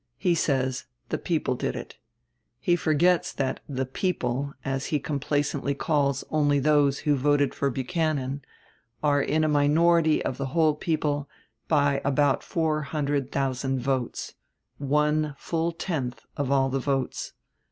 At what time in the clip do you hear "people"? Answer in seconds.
1.19-1.53, 3.85-4.51, 10.73-11.29